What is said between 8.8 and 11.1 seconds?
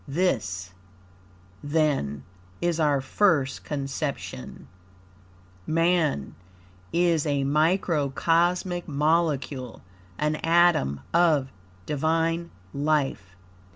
molecule, an atom